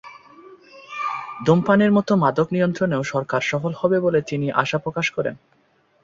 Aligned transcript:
ধূমপানের 1.45 1.91
মতো 1.91 2.11
মাদক 2.15 2.47
নিয়ন্ত্রণেও 2.51 3.03
সরকার 3.03 3.41
সফল 3.41 3.71
হবে 3.77 3.97
বলে 3.99 4.19
তিনি 4.21 4.47
আশা 4.53 4.77
প্রকাশ 4.77 5.07
করেন। 5.11 5.35